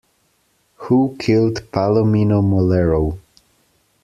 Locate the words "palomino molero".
1.71-3.19